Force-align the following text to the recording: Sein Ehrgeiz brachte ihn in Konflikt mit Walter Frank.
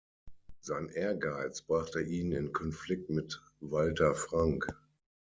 Sein 0.61 0.89
Ehrgeiz 0.89 1.61
brachte 1.61 2.01
ihn 2.01 2.31
in 2.31 2.51
Konflikt 2.51 3.11
mit 3.11 3.39
Walter 3.59 4.15
Frank. 4.15 4.65